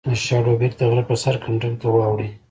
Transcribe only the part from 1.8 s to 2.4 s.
ته واوړې